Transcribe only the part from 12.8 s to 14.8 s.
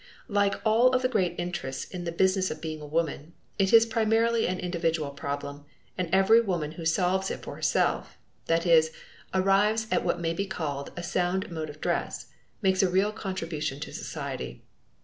a real contribution to society.